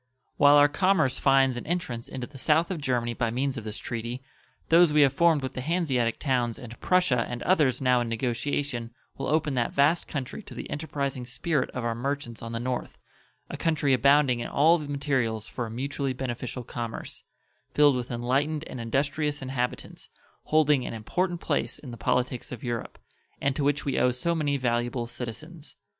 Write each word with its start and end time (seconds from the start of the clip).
While 0.37 0.55
our 0.55 0.67
commerce 0.67 1.19
finds 1.19 1.57
an 1.57 1.67
entrance 1.67 2.07
into 2.07 2.25
the 2.25 2.39
south 2.39 2.71
of 2.71 2.81
Germany 2.81 3.13
by 3.13 3.29
means 3.29 3.55
of 3.55 3.63
this 3.63 3.77
treaty, 3.77 4.23
those 4.69 4.91
we 4.91 5.01
have 5.01 5.13
formed 5.13 5.43
with 5.43 5.53
the 5.53 5.61
Hanseatic 5.61 6.17
towns 6.17 6.57
and 6.57 6.79
Prussia 6.81 7.23
and 7.29 7.43
others 7.43 7.83
now 7.83 8.01
in 8.01 8.09
negotiation 8.09 8.95
will 9.15 9.27
open 9.27 9.53
that 9.53 9.73
vast 9.75 10.07
country 10.07 10.41
to 10.41 10.55
the 10.55 10.67
enterprising 10.71 11.23
spirit 11.27 11.69
of 11.69 11.85
our 11.85 11.93
merchants 11.93 12.41
on 12.41 12.51
the 12.51 12.59
north 12.59 12.97
a 13.47 13.57
country 13.57 13.93
abounding 13.93 14.39
in 14.39 14.47
all 14.47 14.79
the 14.79 14.87
materials 14.87 15.47
for 15.47 15.67
a 15.67 15.69
mutually 15.69 16.13
beneficial 16.13 16.63
commerce, 16.63 17.23
filled 17.75 17.95
with 17.95 18.09
enlightened 18.09 18.63
and 18.63 18.81
industrious 18.81 19.39
inhabitants, 19.43 20.09
holding 20.45 20.83
an 20.83 20.95
important 20.95 21.39
place 21.41 21.77
in 21.77 21.91
the 21.91 21.95
politics 21.95 22.51
of 22.51 22.63
Europe, 22.63 22.97
and 23.39 23.55
to 23.55 23.63
which 23.63 23.85
we 23.85 23.99
owe 23.99 24.09
so 24.09 24.33
many 24.33 24.57
valuable 24.57 25.05
citizens. 25.05 25.75